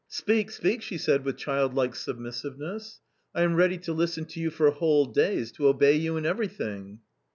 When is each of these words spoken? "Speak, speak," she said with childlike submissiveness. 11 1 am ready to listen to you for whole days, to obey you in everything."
"Speak, 0.07 0.49
speak," 0.49 0.81
she 0.81 0.97
said 0.97 1.23
with 1.23 1.37
childlike 1.37 1.95
submissiveness. 1.95 3.01
11 3.35 3.51
1 3.51 3.51
am 3.51 3.55
ready 3.55 3.77
to 3.77 3.93
listen 3.93 4.25
to 4.25 4.39
you 4.39 4.49
for 4.49 4.71
whole 4.71 5.05
days, 5.05 5.51
to 5.51 5.67
obey 5.67 5.93
you 5.93 6.17
in 6.17 6.25
everything." 6.25 7.01